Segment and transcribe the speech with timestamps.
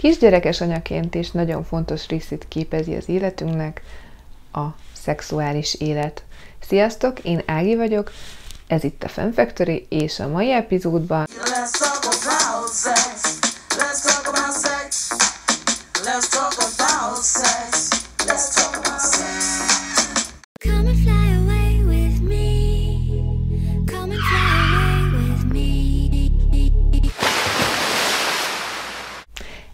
[0.00, 3.82] Kisgyerekes anyaként is nagyon fontos részét képezi az életünknek
[4.52, 6.24] a szexuális élet.
[6.58, 8.12] Sziasztok, én Ági vagyok,
[8.66, 11.26] ez itt a Fem Factory, és a mai epizódban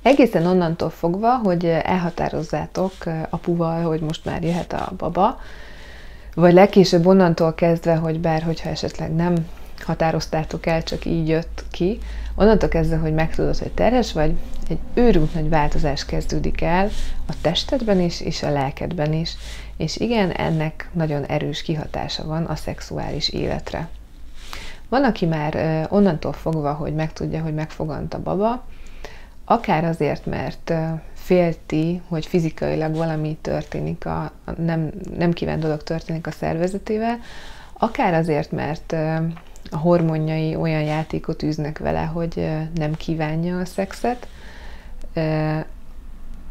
[0.07, 2.92] Egészen onnantól fogva, hogy elhatározzátok
[3.30, 5.41] apuval, hogy most már jöhet a baba,
[6.34, 9.34] vagy legkésőbb onnantól kezdve, hogy bár hogyha esetleg nem
[9.84, 11.98] határoztátok el, csak így jött ki,
[12.34, 14.34] onnantól kezdve, hogy megtudod, hogy terhes vagy,
[14.69, 16.88] egy őrült nagy változás kezdődik el
[17.29, 19.37] a testedben is, és a lelkedben is.
[19.77, 23.88] És igen, ennek nagyon erős kihatása van a szexuális életre.
[24.88, 28.65] Van, aki már onnantól fogva, hogy megtudja, hogy megfogant a baba,
[29.48, 30.73] akár azért, mert
[31.14, 37.18] félti, hogy fizikailag valami történik, a, nem, nem kívánt dolog történik a szervezetével,
[37.73, 38.93] akár azért, mert
[39.71, 44.29] a hormonjai olyan játékot űznek vele, hogy nem kívánja a szexet,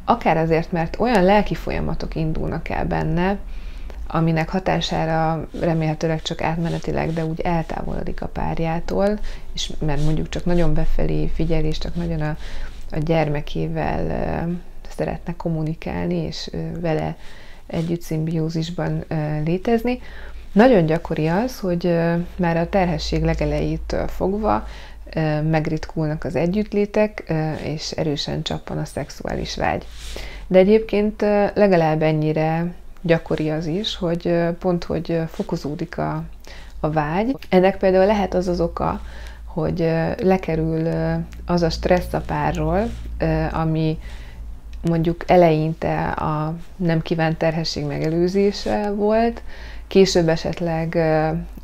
[0.05, 3.38] akár azért, mert olyan lelki folyamatok indulnak el benne,
[4.08, 9.20] aminek hatására remélhetőleg csak átmenetileg, de úgy eltávolodik a párjától,
[9.53, 12.38] és mert mondjuk csak nagyon befelé figyel, és csak nagyon a,
[12.96, 14.50] a gyermekével
[14.90, 17.16] szeretne kommunikálni, és vele
[17.68, 19.04] együtt szimbiózisban
[19.46, 20.00] létezni.
[20.52, 21.98] Nagyon gyakori az, hogy
[22.36, 24.68] már a terhesség legelejétől fogva
[25.50, 29.86] megritkulnak az együttlétek, és erősen csappan a szexuális vágy.
[30.48, 31.22] De egyébként
[31.54, 36.23] legalább ennyire gyakori az is, hogy pont, hogy fokozódik a,
[36.80, 37.38] a vágy.
[37.50, 39.02] Ennek például lehet az az oka,
[39.56, 40.88] hogy lekerül
[41.45, 42.89] az a stressz a párról,
[43.52, 44.00] ami
[44.81, 49.42] mondjuk eleinte a nem kívánt terhesség megelőzése volt,
[49.88, 50.95] később esetleg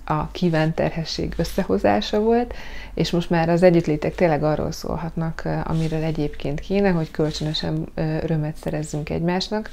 [0.06, 2.54] a kívánt terhesség összehozása volt,
[2.94, 9.10] és most már az együttlétek tényleg arról szólhatnak, amiről egyébként kéne, hogy kölcsönösen örömet szerezzünk
[9.10, 9.70] egymásnak,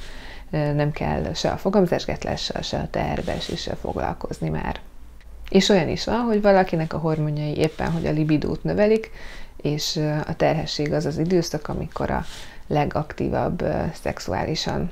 [0.51, 4.81] nem kell se a fogamzásgátlással, se a teherbeeséssel foglalkozni már.
[5.51, 9.11] És olyan is van, hogy valakinek a hormonjai éppen, hogy a libidót növelik,
[9.57, 12.25] és a terhesség az az időszak, amikor a
[12.67, 13.65] legaktívabb
[14.03, 14.91] szexuálisan.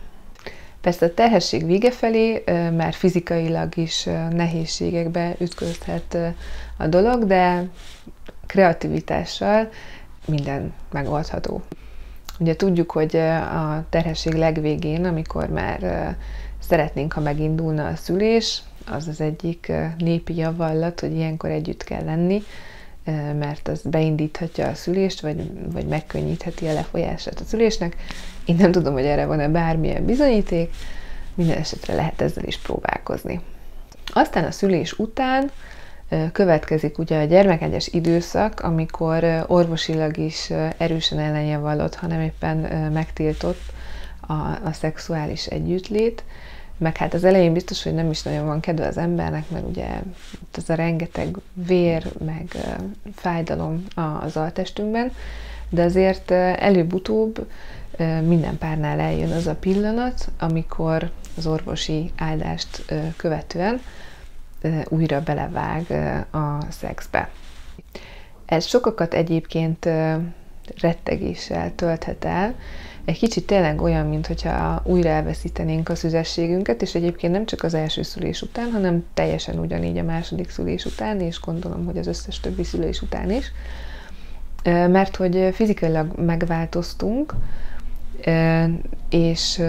[0.81, 2.45] Persze a terhesség vége felé
[2.77, 6.17] már fizikailag is nehézségekbe ütközhet
[6.77, 7.69] a dolog, de
[8.47, 9.69] kreativitással
[10.27, 11.63] minden megoldható.
[12.39, 16.17] Ugye tudjuk, hogy a terhesség legvégén, amikor már
[16.59, 22.43] szeretnénk, ha megindulna a szülés, az az egyik népi javallat, hogy ilyenkor együtt kell lenni,
[23.39, 27.97] mert az beindíthatja a szülést, vagy, vagy megkönnyítheti a lefolyását a szülésnek.
[28.45, 30.75] Én nem tudom, hogy erre van-e bármilyen bizonyíték,
[31.35, 33.41] minden esetre lehet ezzel is próbálkozni.
[34.13, 35.51] Aztán a szülés után
[36.33, 42.57] következik ugye a gyermekegyes időszak, amikor orvosilag is erősen ellenjavallott, hanem éppen
[42.93, 43.61] megtiltott
[44.27, 44.33] a,
[44.65, 46.25] a szexuális együttlét,
[46.79, 49.89] meg hát az elején biztos, hogy nem is nagyon van kedve az embernek, mert ugye
[50.57, 52.57] ez a rengeteg vér, meg
[53.15, 55.13] fájdalom az altestünkben,
[55.69, 57.47] de azért előbb-utóbb
[58.27, 62.85] minden párnál eljön az a pillanat, amikor az orvosi áldást
[63.17, 63.81] követően
[64.89, 65.91] újra belevág
[66.33, 67.31] a szexbe.
[68.47, 69.89] Ez sokakat egyébként
[70.81, 72.55] rettegéssel tölthet el,
[73.07, 78.03] egy kicsit tényleg olyan, mintha újra elveszítenénk a szüzességünket, és egyébként nem csak az első
[78.03, 82.65] szülés után, hanem teljesen ugyanígy a második szülés után, és gondolom, hogy az összes többi
[82.65, 83.53] szülés után is.
[84.65, 87.35] Mert hogy fizikailag megváltoztunk,
[89.11, 89.63] és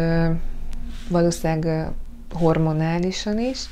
[1.09, 1.91] valószínűleg
[2.33, 3.65] hormonálisan is,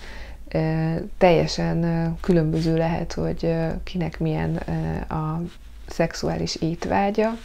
[1.18, 4.56] teljesen különböző lehet, hogy kinek milyen
[5.10, 5.42] a
[5.88, 7.38] szexuális étvágya,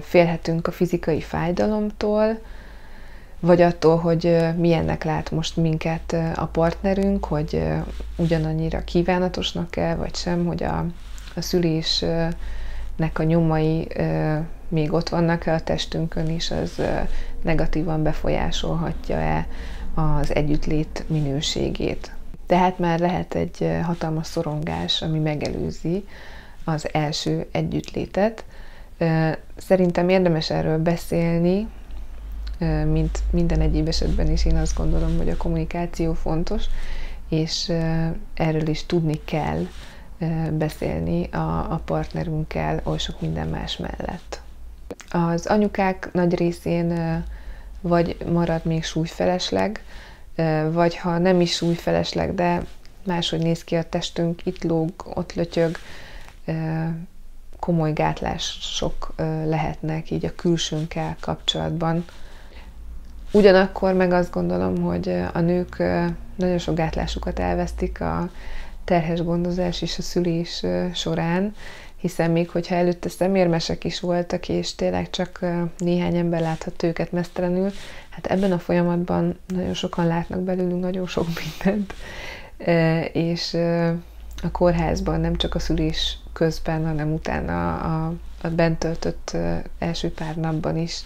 [0.00, 2.38] félhetünk a fizikai fájdalomtól,
[3.40, 7.62] vagy attól, hogy milyennek lát most minket a partnerünk, hogy
[8.16, 10.84] ugyanannyira kívánatosnak-e, vagy sem, hogy a,
[11.34, 13.88] a szülésnek a nyomai
[14.68, 16.82] még ott vannak-e a testünkön is, az
[17.42, 19.46] negatívan befolyásolhatja-e
[19.94, 22.12] az együttlét minőségét.
[22.46, 26.04] Tehát már lehet egy hatalmas szorongás, ami megelőzi
[26.72, 28.44] az első együttlétet,
[29.56, 31.68] Szerintem érdemes erről beszélni,
[32.84, 36.64] mint minden egyéb esetben is én azt gondolom, hogy a kommunikáció fontos,
[37.28, 37.72] és
[38.34, 39.66] erről is tudni kell
[40.50, 44.40] beszélni a, partnerünkkel oly sok minden más mellett.
[45.10, 47.24] Az anyukák nagy részén
[47.80, 49.82] vagy marad még súlyfelesleg,
[50.70, 52.62] vagy ha nem is súlyfelesleg, de
[53.04, 55.78] máshogy néz ki a testünk, itt lóg, ott lötyög,
[57.58, 59.14] komoly gátlások
[59.44, 62.04] lehetnek így a külsőnkkel kapcsolatban.
[63.32, 65.76] Ugyanakkor meg azt gondolom, hogy a nők
[66.36, 68.30] nagyon sok gátlásukat elvesztik a
[68.84, 70.64] terhes gondozás és a szülés
[70.94, 71.54] során,
[71.96, 75.46] hiszen még hogyha előtte szemérmesek is voltak, és tényleg csak
[75.78, 77.70] néhány ember láthat őket mesztelenül,
[78.10, 81.94] hát ebben a folyamatban nagyon sokan látnak belőlünk nagyon sok mindent,
[83.12, 83.54] és
[84.42, 88.12] a kórházban nem csak a szülés közben, hanem utána a,
[88.42, 89.36] a bent töltött
[89.78, 91.00] első pár napban is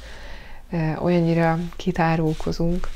[0.99, 2.89] olyannyira kitárulkozunk,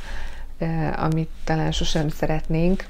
[0.97, 2.87] amit talán sosem szeretnénk.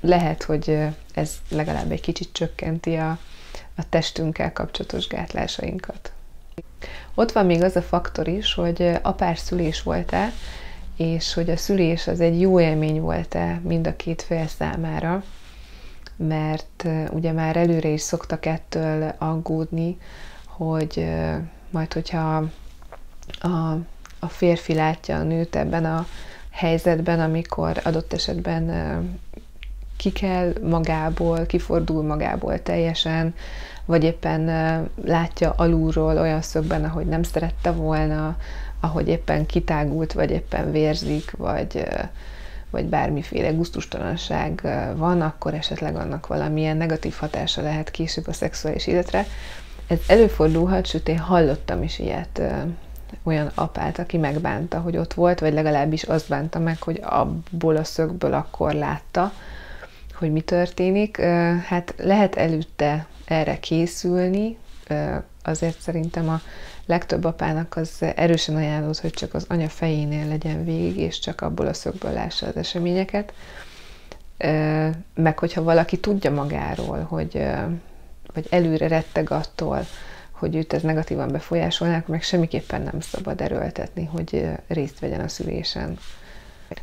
[0.00, 0.78] Lehet, hogy
[1.14, 3.18] ez legalább egy kicsit csökkenti a,
[3.76, 6.12] a testünkkel kapcsolatos gátlásainkat.
[7.14, 10.32] Ott van még az a faktor is, hogy apás szülés volt-e,
[10.96, 15.22] és hogy a szülés az egy jó élmény volt-e mind a két fél számára,
[16.28, 19.98] mert ugye már előre is szoktak ettől aggódni,
[20.46, 21.08] hogy
[21.70, 22.44] majd, hogyha
[23.40, 23.72] a,
[24.18, 26.06] a férfi látja a nőt ebben a
[26.50, 28.70] helyzetben, amikor adott esetben
[29.96, 33.34] ki kell magából, kifordul magából teljesen,
[33.84, 34.44] vagy éppen
[35.04, 38.36] látja alulról olyan szögben, ahogy nem szerette volna,
[38.80, 41.84] ahogy éppen kitágult, vagy éppen vérzik, vagy,
[42.72, 44.62] vagy bármiféle guztustalanság
[44.96, 49.26] van, akkor esetleg annak valamilyen negatív hatása lehet később a szexuális életre.
[49.86, 52.42] Ez előfordulhat, sőt én hallottam is ilyet
[53.22, 57.84] olyan apát, aki megbánta, hogy ott volt, vagy legalábbis azt bánta meg, hogy abból a
[57.84, 59.32] szögből akkor látta,
[60.14, 61.20] hogy mi történik.
[61.66, 64.58] Hát lehet előtte erre készülni,
[65.42, 66.40] azért szerintem a
[66.92, 71.66] legtöbb apának az erősen ajánlott, hogy csak az anya fejénél legyen végig, és csak abból
[71.66, 73.32] a szögből lássa az eseményeket.
[75.14, 77.46] Meg hogyha valaki tudja magáról, hogy
[78.34, 79.86] vagy előre retteg attól,
[80.30, 85.98] hogy őt ez negatívan befolyásolnák, meg semmiképpen nem szabad erőltetni, hogy részt vegyen a szülésen.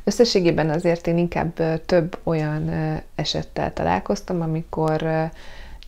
[0.03, 2.71] Összességében azért én inkább több olyan
[3.15, 5.29] esettel találkoztam, amikor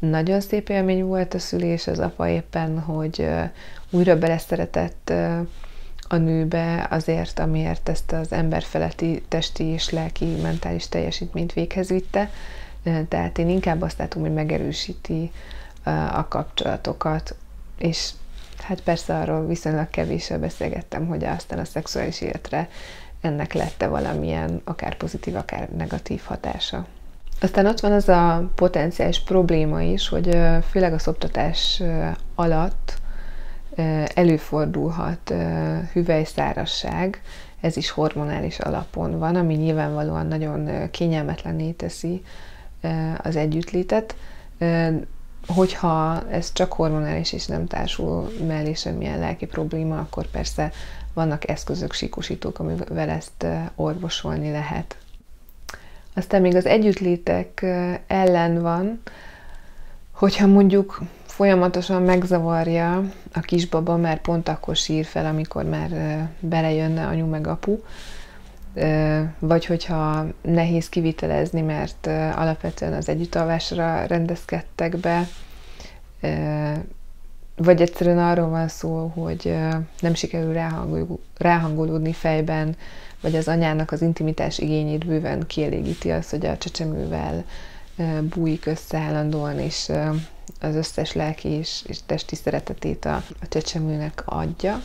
[0.09, 3.27] nagyon szép élmény volt a szülés, az apa éppen, hogy
[3.89, 5.13] újra beleszeretett
[6.07, 12.29] a nőbe azért, amiért ezt az emberfeletti testi és lelki, mentális teljesítményt véghez vitte.
[13.07, 15.31] Tehát én inkább azt látom, hogy megerősíti
[16.13, 17.35] a kapcsolatokat,
[17.77, 18.11] és
[18.59, 22.69] hát persze arról viszonylag kevéssel beszélgettem, hogy aztán a szexuális életre
[23.21, 26.85] ennek lette valamilyen akár pozitív, akár negatív hatása.
[27.43, 30.37] Aztán ott van az a potenciális probléma is, hogy
[30.69, 31.81] főleg a szoptatás
[32.35, 32.99] alatt
[34.13, 35.33] előfordulhat
[35.93, 37.21] hüvelyszárasság,
[37.61, 42.23] ez is hormonális alapon van, ami nyilvánvalóan nagyon kényelmetlenné teszi
[43.17, 44.15] az együttlétet.
[45.47, 50.71] Hogyha ez csak hormonális és nem társul mellé semmilyen lelki probléma, akkor persze
[51.13, 53.45] vannak eszközök, síkosítók, amivel ezt
[53.75, 54.95] orvosolni lehet.
[56.15, 57.65] Aztán még az együttlétek
[58.07, 59.01] ellen van,
[60.11, 63.03] hogyha mondjuk folyamatosan megzavarja
[63.33, 65.89] a kisbaba, mert pont akkor sír fel, amikor már
[66.39, 67.79] belejönne anyu meg apu,
[69.39, 75.27] vagy hogyha nehéz kivitelezni, mert alapvetően az együttalvásra rendezkedtek be,
[77.55, 79.57] vagy egyszerűen arról van szó, hogy
[79.99, 80.53] nem sikerül
[81.37, 82.75] ráhangolódni fejben,
[83.21, 87.43] vagy az anyának az intimitás igényét bőven kielégíti az, hogy a csecsemővel
[88.21, 89.91] bújik össze állandóan, és
[90.59, 94.81] az összes lelki és, és testi szeretetét a, a csecsemőnek adja.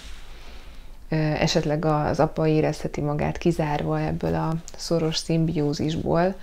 [1.38, 6.34] Esetleg az apa érezheti magát kizárva ebből a szoros szimbiózisból,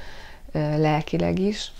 [0.53, 1.71] lelkileg is.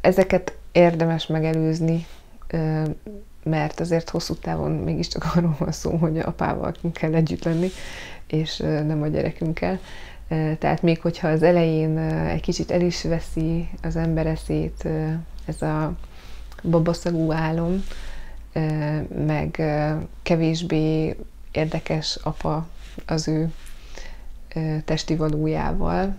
[0.00, 2.06] Ezeket érdemes megelőzni,
[3.42, 7.70] mert azért hosszú távon mégiscsak arról van szó, hogy apával kell együtt lenni,
[8.26, 9.78] és nem a gyerekünkkel.
[10.58, 14.88] Tehát még hogyha az elején egy kicsit el is veszi az ember eszét
[15.44, 15.92] ez a
[16.62, 17.84] babaszagú álom,
[19.26, 19.62] meg
[20.22, 21.16] kevésbé
[21.52, 22.66] érdekes apa
[23.06, 23.52] az ő
[24.84, 26.14] testi valójával,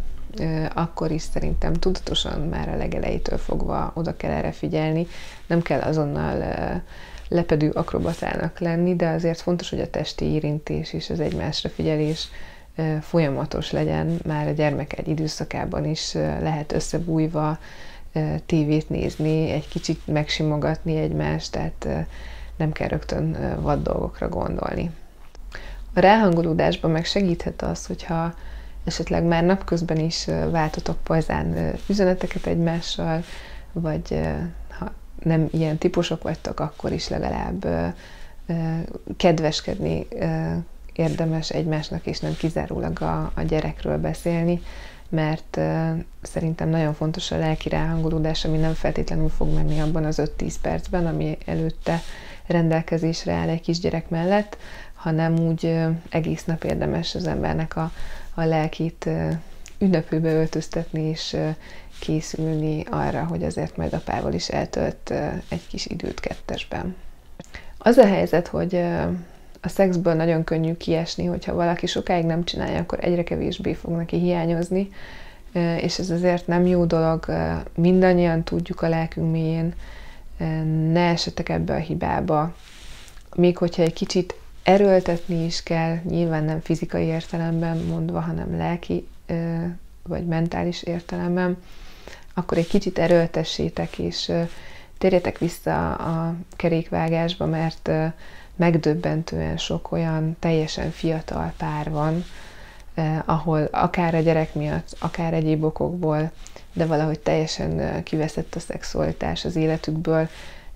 [0.74, 5.08] akkor is szerintem tudatosan már a legelejétől fogva oda kell erre figyelni.
[5.48, 6.82] Nem kell azonnal
[7.30, 12.30] lepedő akrobatának lenni, de azért fontos, hogy a testi érintés és az egymásra figyelés
[13.02, 14.20] folyamatos legyen.
[14.26, 17.58] Már a gyermek egy időszakában is lehet összebújva
[18.46, 22.08] tévét nézni, egy kicsit megsimogatni egymást, tehát
[22.58, 24.92] nem kell rögtön vad dolgokra gondolni.
[25.94, 28.34] A ráhangolódásban meg segíthet az, hogyha
[28.84, 33.24] esetleg már napközben is váltotok pajzán üzeneteket egymással,
[33.72, 34.20] vagy
[35.24, 37.68] nem ilyen típusok vagytok, akkor is legalább
[39.18, 40.08] kedveskedni
[40.94, 44.62] érdemes egymásnak, és nem kizárólag a, a gyerekről beszélni,
[45.10, 45.60] mert
[46.22, 51.06] szerintem nagyon fontos a lelki ráhangolódás, ami nem feltétlenül fog menni abban az 5-10 percben,
[51.06, 52.02] ami előtte
[52.46, 54.58] rendelkezésre áll egy kisgyerek mellett,
[54.94, 57.92] hanem úgy egész nap érdemes az embernek a,
[58.34, 59.10] a lelkét
[59.78, 61.38] ünnepőbe öltöztetni, és
[62.00, 65.14] készülni arra, hogy azért majd apával is eltölt
[65.50, 66.96] egy kis időt kettesben.
[67.78, 68.76] Az a helyzet, hogy
[69.62, 74.18] a szexből nagyon könnyű kiesni, hogyha valaki sokáig nem csinálja, akkor egyre kevésbé fog neki
[74.18, 74.90] hiányozni,
[75.82, 77.26] és ez azért nem jó dolog,
[77.76, 79.74] mindannyian tudjuk a lelkünk mélyén,
[80.92, 82.56] ne esetek ebbe a hibába.
[83.36, 89.08] Még hogyha egy kicsit erőltetni is kell, nyilván nem fizikai értelemben mondva, hanem lelki
[90.04, 91.58] vagy mentális értelemben,
[92.38, 94.32] akkor egy kicsit erőltessétek, és
[94.98, 97.90] térjetek vissza a kerékvágásba, mert
[98.56, 102.24] megdöbbentően sok olyan teljesen fiatal pár van,
[103.26, 106.32] ahol akár a gyerek miatt, akár egyéb okokból,
[106.74, 110.30] de valahogy teljesen kiveszett a szexualitás az életükből,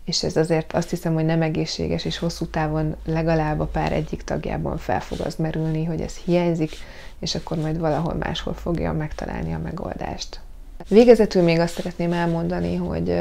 [0.06, 4.24] és ez azért azt hiszem, hogy nem egészséges, és hosszú távon legalább a pár egyik
[4.24, 6.72] tagjában fel fog az merülni, hogy ez hiányzik,
[7.20, 10.39] és akkor majd valahol máshol fogja megtalálni a megoldást.
[10.88, 13.14] Végezetül még azt szeretném elmondani, hogy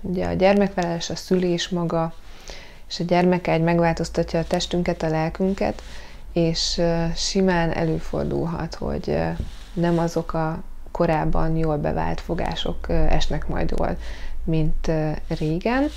[0.00, 2.14] ugye a gyermekvállalás, a szülés maga,
[2.88, 5.82] és a gyermekágy megváltoztatja a testünket, a lelkünket,
[6.32, 6.80] és
[7.14, 9.18] simán előfordulhat, hogy
[9.72, 13.96] nem azok a korábban jól bevált fogások esnek majd jól,
[14.44, 14.90] mint
[15.38, 15.88] régen,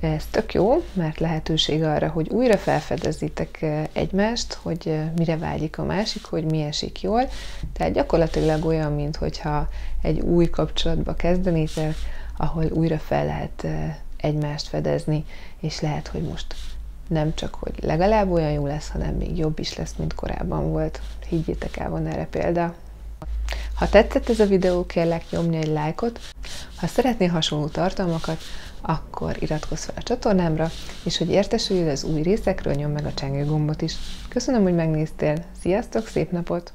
[0.00, 6.24] ez tök jó, mert lehetőség arra, hogy újra felfedezitek egymást, hogy mire vágyik a másik,
[6.24, 7.28] hogy mi esik jól.
[7.72, 9.68] Tehát gyakorlatilag olyan, mintha
[10.02, 11.94] egy új kapcsolatba kezdenétek,
[12.36, 13.66] ahol újra fel lehet
[14.16, 15.24] egymást fedezni,
[15.60, 16.54] és lehet, hogy most
[17.08, 21.00] nem csak, hogy legalább olyan jó lesz, hanem még jobb is lesz, mint korábban volt.
[21.28, 22.74] Higgyétek el, van erre példa.
[23.76, 26.20] Ha tetszett ez a videó, kérlek nyomni egy lájkot.
[26.76, 28.40] Ha szeretnél hasonló tartalmakat,
[28.80, 30.70] akkor iratkozz fel a csatornámra,
[31.04, 33.94] és hogy értesülj az új részekről, nyom meg a csengő gombot is.
[34.28, 36.72] Köszönöm, hogy megnéztél, sziasztok, szép napot!